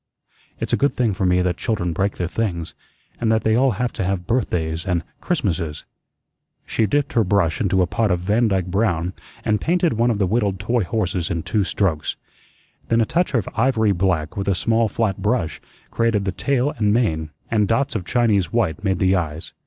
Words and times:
It's 0.59 0.73
a 0.73 0.77
good 0.81 0.95
thing 0.95 1.13
for 1.13 1.27
me 1.27 1.43
that 1.43 1.57
children 1.57 1.93
break 1.93 2.17
their 2.17 2.27
things, 2.27 2.73
and 3.19 3.31
that 3.31 3.43
they 3.43 3.55
all 3.55 3.73
have 3.73 3.93
to 3.93 4.03
have 4.03 4.25
birthdays 4.25 4.83
and 4.83 5.03
Christmases." 5.21 5.85
She 6.65 6.87
dipped 6.87 7.13
her 7.13 7.23
brush 7.23 7.61
into 7.61 7.83
a 7.83 7.85
pot 7.85 8.09
of 8.09 8.19
Vandyke 8.19 8.65
brown 8.65 9.13
and 9.45 9.61
painted 9.61 9.93
one 9.93 10.09
of 10.09 10.17
the 10.17 10.25
whittled 10.25 10.59
toy 10.59 10.83
horses 10.83 11.29
in 11.29 11.43
two 11.43 11.63
strokes. 11.63 12.15
Then 12.87 12.99
a 12.99 13.05
touch 13.05 13.35
of 13.35 13.47
ivory 13.55 13.91
black 13.91 14.35
with 14.35 14.47
a 14.47 14.55
small 14.55 14.87
flat 14.87 15.21
brush 15.21 15.61
created 15.91 16.25
the 16.25 16.31
tail 16.31 16.71
and 16.79 16.91
mane, 16.91 17.29
and 17.51 17.67
dots 17.67 17.93
of 17.93 18.03
Chinese 18.03 18.51
white 18.51 18.83
made 18.83 18.97
the 18.97 19.15
eyes. 19.15 19.53